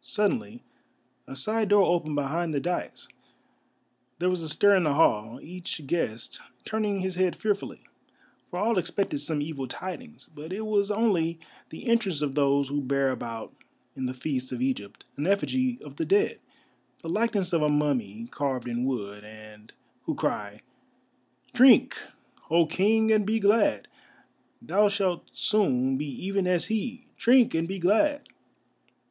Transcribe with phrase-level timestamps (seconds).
[0.00, 0.62] Suddenly
[1.26, 3.08] a side door opened behind the daïs,
[4.18, 7.82] there was a stir in the hall, each guest turning his head fearfully,
[8.48, 10.30] for all expected some evil tidings.
[10.34, 13.52] But it was only the entrance of those who bear about
[13.94, 16.38] in the feasts of Egypt an effigy of the Dead,
[17.02, 19.74] the likeness of a mummy carved in wood, and
[20.04, 20.62] who cry:
[21.52, 21.98] "Drink,
[22.48, 23.88] O King, and be glad,
[24.62, 27.08] thou shalt soon be even as he!
[27.18, 28.26] Drink, and be glad."